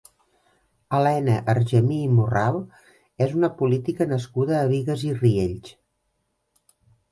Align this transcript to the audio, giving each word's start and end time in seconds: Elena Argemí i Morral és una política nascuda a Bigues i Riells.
Elena 0.99 1.35
Argemí 1.53 1.97
i 2.05 2.07
Morral 2.13 2.57
és 3.27 3.37
una 3.41 3.51
política 3.61 4.09
nascuda 4.15 4.59
a 4.63 4.65
Bigues 4.75 5.07
i 5.11 5.15
Riells. 5.23 5.73